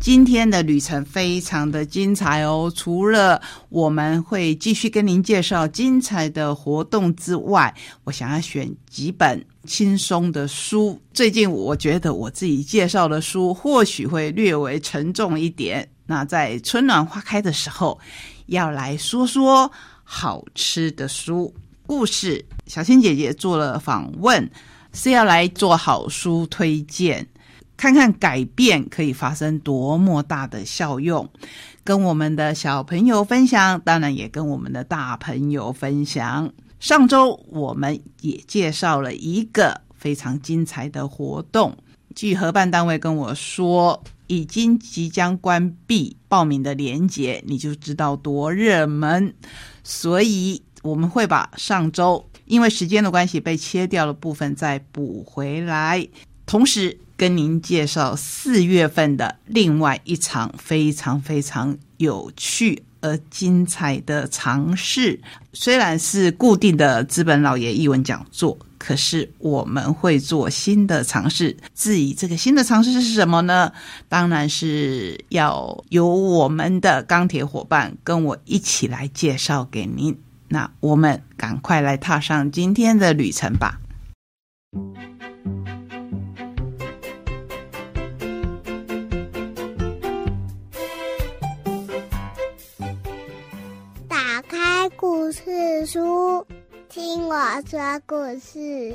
[0.00, 2.72] 今天的旅程非常的精彩哦！
[2.74, 7.72] 除了我们会继续跟您介绍精彩的活动之外，
[8.04, 10.98] 我想要选几本轻松的书。
[11.12, 15.86] 最近我觉得我自己介绍的书或许会略微沉重一点。
[16.06, 18.00] 那在春暖花开的时候，
[18.46, 19.70] 要来说说
[20.02, 21.54] 好吃的书。
[21.86, 24.50] 故事，小青姐姐做了访问，
[24.94, 27.28] 是要来做好书推荐，
[27.80, 31.26] 看看改变可以发生多么大的效用，
[31.82, 36.52] 跟我们的小朋友分享，当然也跟我们的大朋友分享。
[36.78, 41.74] 上周我们也介绍了一个非常精彩的活动，
[42.14, 49.32] 据合办单位跟我说，已经即将关闭报名的链接，你就知道多热门，
[49.82, 50.62] 所以。
[50.82, 56.08] 我们会把上周因为时间的关系被切掉的部分再补回来，
[56.46, 65.20] 同时跟您介绍四月份的另外一场非常非常有趣而精彩的尝试。
[65.52, 71.54] 虽然是固定的资本老爷译文讲座，可是我们会做新的尝试。
[71.74, 73.70] 至于这个新的尝试是什么呢？
[74.08, 80.18] 当然是要由我们的钢铁伙伴跟我一起来介绍给您。
[80.48, 83.78] 那我们赶快来踏上今天的旅程吧！
[97.30, 98.92] 我说故事。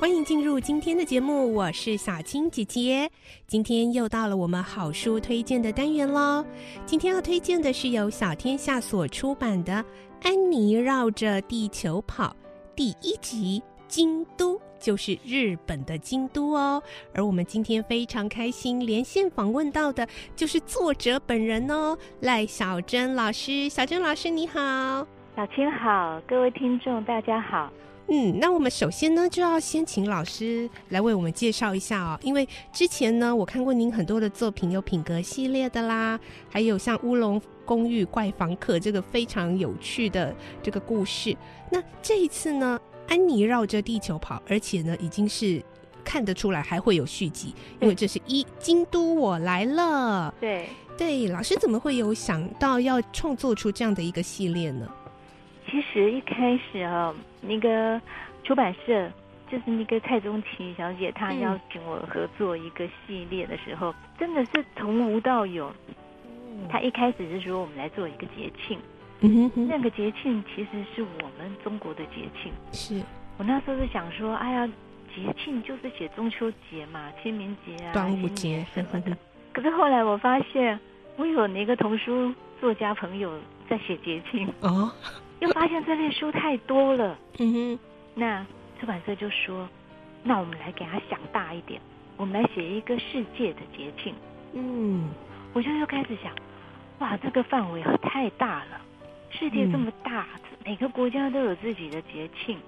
[0.00, 3.08] 欢迎进入今天的节目，我是小青姐姐。
[3.46, 6.44] 今天又到了我们好书推荐的单元喽。
[6.84, 9.74] 今天要推荐的是由小天下所出版的
[10.22, 12.30] 《安妮绕着地球跑》
[12.74, 16.82] 第一集，京都就是日本的京都哦。
[17.14, 23.68] 而我们今天非常开心连线访问到的就是作者本人哦，赖小珍老师。
[23.68, 24.60] 小珍老师你好，
[25.34, 27.70] 小青好，各位听众大家好。
[28.08, 32.16] 嗯，那我们首先呢，就要先请老师来为我们介绍一下哦。
[32.22, 40.32] 因为之前呢，我看过您很多的作品，有品格系列的啦，还有像乌龙公寓怪房客这个非常有趣的
[40.62, 41.36] 这个故事。
[41.68, 42.78] 那这一次呢，
[43.08, 45.62] 安妮绕着地球跑，而且呢，已经是
[46.04, 50.34] 看得出来还会有续集，因为这是一京都我来了。
[50.40, 54.88] 对对，老师怎么会有想到要创作出这样的一个系列呢？
[55.68, 58.00] 其实一开始啊，那个
[58.44, 59.10] 出版社
[59.50, 65.70] 就是那个蔡宗琪小姐，她邀请我合作一个系列的时候，真的是从无到有。
[66.70, 68.78] 她一开始是说我们来做一个节庆，
[69.20, 72.52] 那个节庆其实是我们中国的节庆。
[72.72, 73.00] 是
[73.38, 74.66] 我那时候是想说，哎呀，
[75.14, 79.16] 节庆就是写中秋节嘛，清明节啊，端午节什么的。
[79.52, 80.78] 可是后来我发现，
[81.16, 83.32] 我有那个童书作家朋友
[83.68, 84.92] 在写节庆哦。
[85.40, 87.78] 又发现这类书太多了，嗯哼，
[88.14, 88.46] 那
[88.80, 89.68] 出版社就说，
[90.22, 91.78] 那我们来给他想大一点，
[92.16, 94.14] 我们来写一个世界的节庆。
[94.54, 95.10] 嗯，
[95.52, 96.32] 我就又开始想，
[97.00, 98.80] 哇，这个范围太大了，
[99.30, 100.26] 世界这么大，
[100.64, 102.58] 每个国家都有自己的节庆。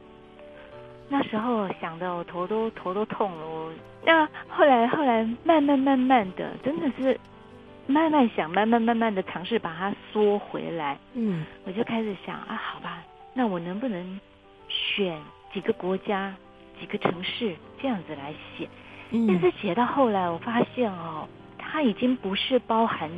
[1.09, 3.73] 那时候想的我头都头都痛了，我
[4.05, 7.19] 那后来后来慢慢慢慢的，真的是。
[7.91, 10.99] 慢慢想，慢慢慢慢的尝试把它缩回来。
[11.15, 13.03] 嗯，我就开始想啊，好吧，
[13.33, 14.21] 那我能不能
[14.69, 15.19] 选
[15.55, 16.37] 几个国家、
[16.79, 18.69] 几个城市这样子来写？
[19.11, 21.27] 但是写到后来，我发现哦，
[21.57, 23.11] 它已经不是包含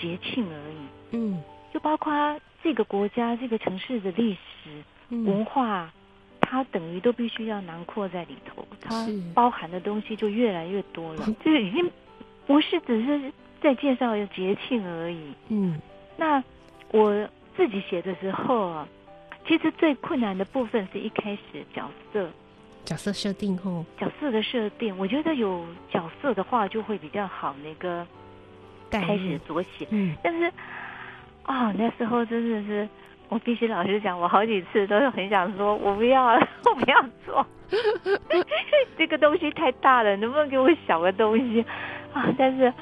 [0.00, 0.76] 节庆而已。
[1.10, 1.42] 嗯，
[1.74, 2.10] 就包括
[2.64, 5.92] 这个国家、这个城市的历史文化，
[6.40, 8.66] 它等于都必须要囊括在里头。
[8.80, 11.88] 它包含的东西就越来越多了， 就是已经
[12.46, 13.32] 不是只是。
[13.62, 15.32] 在介绍节庆而已。
[15.48, 15.80] 嗯，
[16.18, 16.44] 那
[16.90, 17.26] 我
[17.56, 18.86] 自己写的时候啊，
[19.48, 22.28] 其实最困难的部分是一开始角色，
[22.84, 27.56] 角色设定后，角色的设定，我觉得有角色的话就会比较好。
[27.64, 28.06] 那个
[28.90, 30.52] 开始着写，嗯，但是
[31.46, 32.88] 哦，那时候真的是，
[33.28, 37.46] 我必须老实讲，我好几次都是很想说，我不要了， 我不要做，
[38.96, 41.64] 这个东西太大了，能不能给我小个东西
[42.12, 42.32] 啊？
[42.36, 42.72] 但是。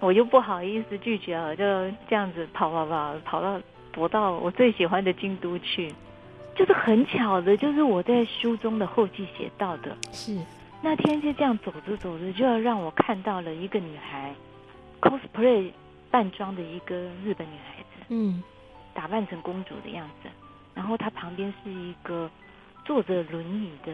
[0.00, 1.64] 我又不好意思拒绝了，就
[2.08, 3.60] 这样子跑跑跑跑到
[3.90, 5.92] 躲到我最喜欢的京都去。
[6.54, 10.38] 就是很巧的，就是我在书中的后记写到的，是
[10.80, 14.32] 那天就这样走着走着，就要让我看到了一个女孩
[15.00, 15.72] ，cosplay
[16.10, 18.42] 扮装的一个日本女孩子，嗯，
[18.94, 20.28] 打扮成公主的样子，
[20.74, 22.30] 然后她旁边是一个
[22.84, 23.92] 坐着轮椅的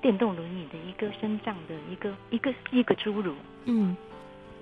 [0.00, 3.34] 电动轮椅的一个身障的一个一个一个侏儒，
[3.64, 3.96] 嗯，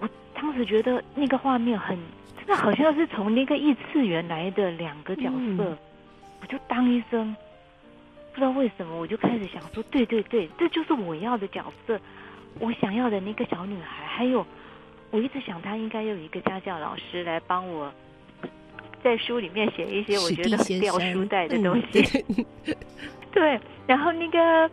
[0.01, 1.99] 我当时觉得那个画面很，
[2.37, 5.77] 真的好像是从那个异次元来的两个角色。
[6.41, 7.35] 我就当一声，
[8.33, 11.99] 不知道为什么，我就开始想说，对对对，这就是我要的角色，
[12.59, 14.05] 我想要的那个小女孩。
[14.07, 14.47] 还有，
[15.15, 17.89] 我一直想，他应该有一个家教老师来帮我，
[19.01, 22.03] 在书里面写一些我觉得很掉书袋的东西。
[23.31, 24.69] 对，然后那个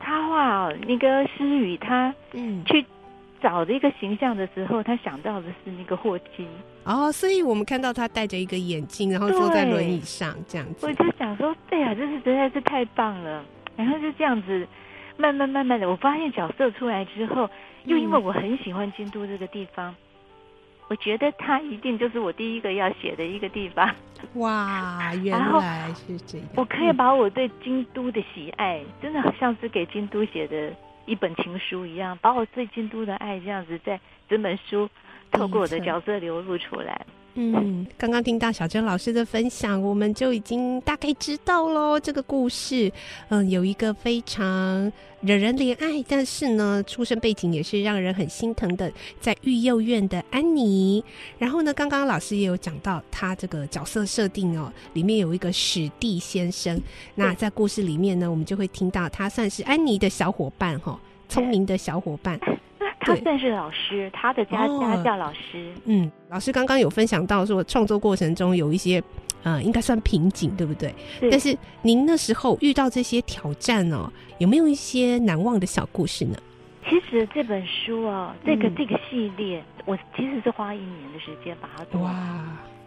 [0.00, 2.82] 他画，那个诗雨，他嗯去。
[3.40, 6.44] 找的一个形象的时候，他想到的是那个霍金
[6.82, 10.84] 哦，所以我们看到他戴着一个眼镜，然后坐在轮椅上这样子。
[10.84, 13.44] 我就想说，对呀，这是实在是太棒了。
[13.76, 14.66] 然后就这样子，
[15.16, 17.48] 慢慢慢慢的，我发现角色出来之后，
[17.88, 19.94] 又因为我很喜欢京都这个地方，
[20.88, 23.88] 我觉得它一定就是我第一个要写的一个地方。
[24.34, 26.46] 哇， 原来是这样！
[26.56, 30.72] 我可以把我对京都的喜爱，真的好像是给京都写的。
[31.06, 33.98] 一本情书一样，把我对京都的爱这样子，在
[34.28, 34.86] 整本书
[35.38, 37.06] 透过我的角色流露出来。
[37.40, 42.00] 嗯，刚刚听到小珍老师的分享，我们就已经大概知道喽。
[42.00, 42.90] 这个故事，
[43.28, 44.90] 嗯，有一个非常
[45.20, 51.04] 惹人怜爱，但是呢，出生背景也是让人很心疼的，在育幼院的安妮。
[51.38, 56.80] 然后呢，刚刚老师也有讲到他这个角色设定哦，里面有一个史蒂先生。
[57.14, 60.98] 那在故事里面呢，我们就会听到他算是安妮的小伙伴哈，
[61.28, 62.40] 聪明的小伙伴。
[63.00, 65.72] 他算是老师，他的家家教老师。
[65.84, 69.02] 嗯，老师刚刚有分享到说，创作过程中有一些，
[69.42, 70.94] 呃，应该算瓶颈，对不对？
[71.30, 76.36] 但是您那时候遇到这些挑战哦，有没有一些难忘的小故事呢？
[76.88, 82.14] 其实这本书哦，这个这个系列，我其实是花一年的时间把它做完。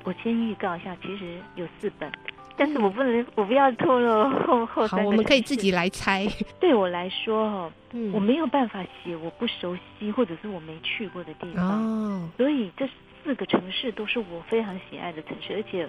[0.04, 2.12] 我先预告一下，其实有四本。
[2.58, 6.28] 但是我不能，我不要透露后后好，我们可以自己来猜。
[6.60, 7.72] 对我来说，哈，
[8.14, 11.66] 我没有办法写我不熟悉或者是我没去过的地方。
[11.66, 12.88] 哦，所以这
[13.24, 15.88] 四个城市都是我非常喜爱的城市，而且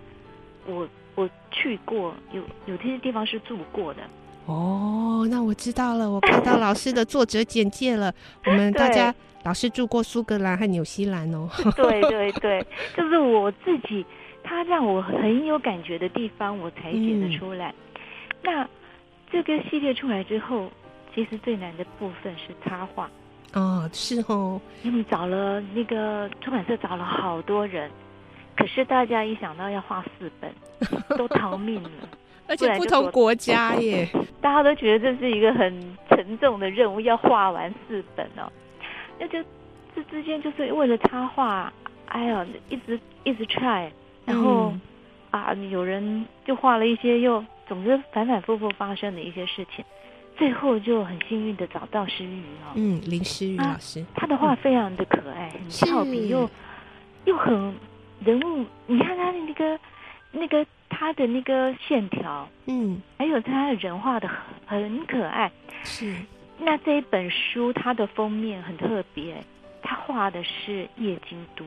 [0.66, 4.02] 我我去过，有有这些地方是住过的。
[4.46, 8.12] 哦，那我知道了，我看到老师的作者简介了。
[8.46, 9.14] 我们大家
[9.44, 11.48] 老师住过苏格兰和纽西兰哦。
[11.76, 12.66] 对对对，
[12.96, 14.04] 就是我自己。
[14.52, 17.74] 他让我很有感觉的地方，我才写得出来。
[18.42, 18.68] 那
[19.30, 20.70] 这个系列出来之后，
[21.14, 23.10] 其实最难的部分是插画。
[23.54, 27.90] 哦，是哦，因为找了那个出版社找了好多人，
[28.54, 30.52] 可是大家一想到要画四本，
[31.16, 31.90] 都逃命了。
[32.46, 34.06] 而且不同国家耶，
[34.42, 38.52] 大家都觉得这是一个很沉重的任务，要画完四本哦。
[39.18, 39.42] 那就
[39.96, 41.72] 这之间就是为了插画，
[42.08, 43.90] 哎呀，一直一直 try。
[44.24, 44.72] 然后
[45.30, 49.84] 啊，有人就画了一些，又总之反反复复发生的一些事情，
[50.36, 56.48] 最后就很幸运的找到诗雨哦，嗯，林诗雨老师，他的画非常的可爱，很俏皮，又
[57.24, 57.74] 又很
[58.24, 59.80] 人物，你看他的那个
[60.30, 64.28] 那个他的那个线条，嗯，还有他的人画的
[64.66, 65.50] 很很可爱，
[65.82, 66.14] 是。
[66.58, 69.42] 那这一本书它的封面很特别，
[69.82, 71.64] 他画的是夜京都，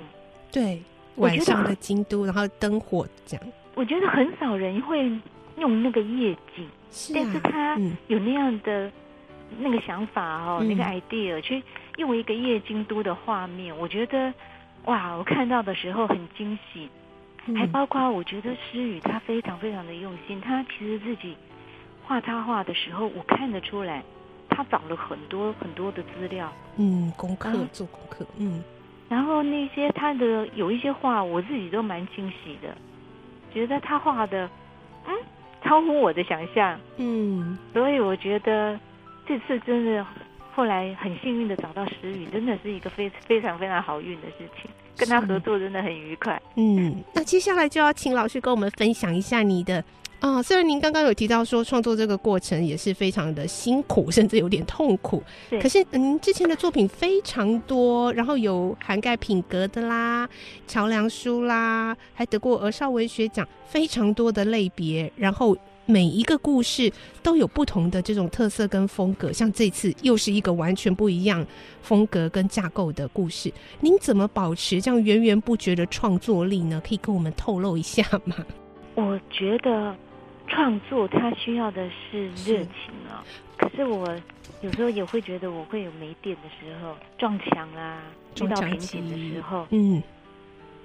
[0.51, 0.81] 对。
[1.17, 3.45] 晚上的京都，然后灯火这样。
[3.75, 5.12] 我觉得很少人会
[5.57, 6.67] 用那个夜景，
[7.13, 8.91] 但是他有那样的
[9.60, 11.62] 那个想法哦，那个 idea 去
[11.98, 13.77] 用一个夜京都的画面。
[13.77, 14.34] 我觉得
[14.86, 16.89] 哇，我看到的时候很惊喜，
[17.53, 20.39] 还包括我觉得诗雨他非常非常的用心。
[20.39, 21.36] 他其实自己
[22.05, 24.03] 画插画的时候，我看得出来，
[24.50, 28.63] 他找了很多很多的资料，嗯，功课做功课，嗯。
[29.07, 32.75] 然后那些他的有一些画，我自己都蛮惊喜的，
[33.53, 34.50] 觉得他画的，
[35.07, 35.13] 嗯，
[35.63, 38.79] 超乎我的想象，嗯，所以我觉得
[39.27, 40.05] 这次真的
[40.53, 46.41] 后来很幸运的找到石宇，真的是一个非非常非常好运的事情，跟他合作真的很愉快。
[46.55, 49.83] 嗯，那接下来就要请老师跟我们分享一下你的。
[50.19, 55.22] 啊，虽然您刚刚有提到说创作这个过程也是非常的辛苦， 甚至有点痛苦，
[55.62, 60.27] 可是您之前的作品非常多，然后有涵盖品格的啦、
[60.67, 65.55] 桥梁书啦，还得过儿少文学奖，非常多的类别，然后
[65.86, 66.91] 每一个故事
[67.22, 69.31] 都有不同的这种特色跟风格。
[69.31, 71.45] 像这次又是一个完全不一样
[71.84, 76.81] 风格跟架构的故事，您怎么保持这样源源不绝的创作力呢？
[76.84, 78.36] 可以跟我们透露一下吗？
[78.95, 79.95] 我觉得
[80.47, 83.23] 创作它需要的是热情啊，
[83.57, 84.07] 可是我
[84.61, 88.01] 有时候也会觉得我会有没电的时候，撞墙啊，
[88.41, 90.01] 遇到瓶颈的时候，嗯。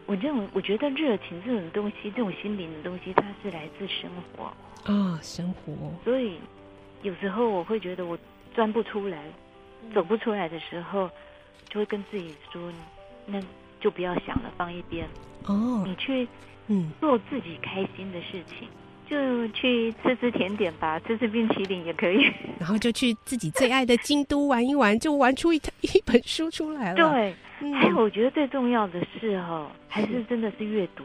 [0.06, 4.52] 我认为，我觉得热情这种东西，这种心灵的东西，它是来自生活
[4.92, 5.72] 啊，生活。
[6.02, 6.36] 所以
[7.02, 8.18] 有时候我会觉得我
[8.52, 9.22] 钻不出来，
[9.94, 11.08] 走不出来的时候，
[11.68, 12.72] 就会跟自己说，
[13.24, 13.40] 那
[13.78, 15.06] 就不要想了，放一边。
[15.50, 16.26] 哦，你去
[16.68, 18.68] 嗯做自己开心的事情。
[19.08, 22.30] 就去吃吃甜点吧，吃吃冰淇淋也可以。
[22.60, 26.94] 然后就去自己最爱的京都玩一玩，就玩出一一本书出来了。
[26.94, 27.34] 对，
[27.74, 31.02] 还有我觉得最重要的是哦，还是真的是阅读。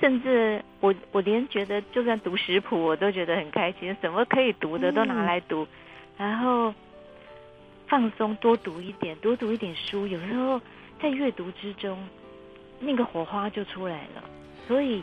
[0.00, 3.96] 甚至我我连觉得就算读食谱，我都觉得很开心。
[4.00, 5.64] 什么可以读的都拿来读，
[6.18, 6.74] 然后
[7.86, 10.08] 放松，多读一点，多读一点书。
[10.08, 10.60] 有时候
[11.00, 11.96] 在阅读之中，
[12.84, 14.22] 那个火花就出来了。
[14.68, 15.02] 所以。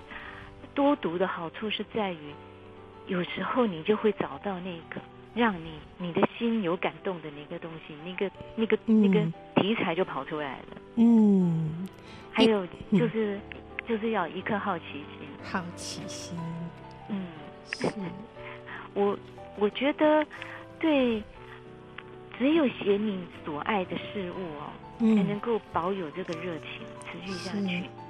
[0.74, 2.34] 多读的好处是在于，
[3.06, 5.02] 有时候你就会找到那个
[5.36, 9.22] 让你你的心有感动的那个东西，那个那个那个
[9.58, 10.78] 题材就跑出来了。
[10.96, 11.90] 嗯，
[12.32, 13.38] 还有就是
[13.86, 16.40] 就是要一颗好奇心，好奇心。
[17.10, 17.28] 嗯，
[17.74, 17.86] 是
[18.96, 19.20] 我
[19.58, 20.26] 我觉得
[20.80, 21.22] 对，
[22.40, 28.01] 只有写你所爱的事物哦，才能够保有这个热情持续下去。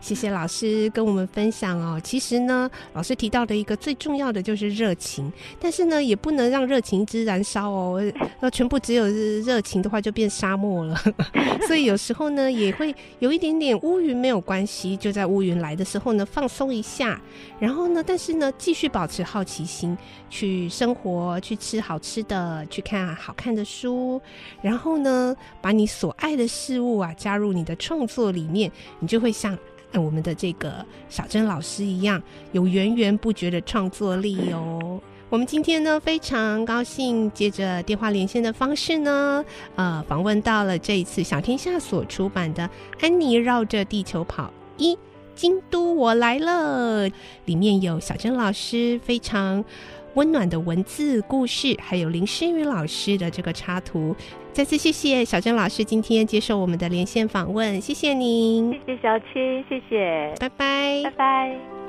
[0.00, 2.00] 谢谢老师跟我们分享哦。
[2.02, 8.02] 其实呢，老师提到的一个最重要的就是热情，但是呢，也不能让热情一直燃烧哦。
[8.40, 11.00] 那全部只有热情的话，就变沙漠了。
[11.66, 17.20] 所以有时候呢，也会有一点点乌云没有关系，就在乌云来的时候呢，放松一下。
[17.58, 19.96] 然后呢，但是呢，继续保持好奇心，
[20.28, 24.20] 去生活，去吃好吃的，去看好看的书。
[24.60, 29.51] 然后呢，把你所爱的事物啊，加入你的创作里面，你就会想
[29.92, 30.02] 像。
[30.02, 32.20] 我们的这个小珍老师一样，
[32.50, 35.00] 有源源不绝的创作力哦。
[35.30, 39.44] 我们今天呢非常高兴，借着电话连线的方式呢，
[39.76, 42.64] 呃，访问到了这一次小天下所出版的
[43.00, 44.98] 《安妮绕着地球跑一
[45.34, 47.08] 京都我来了》，
[47.46, 49.64] 里面有小珍老师非常。
[50.14, 54.14] 温暖的文字故事，还有林诗雨老师的这个插图，
[54.52, 61.81] 再次谢谢小珍老师今天接受我们的连线访问，谢谢您，谢谢小青，谢谢，拜拜，拜拜。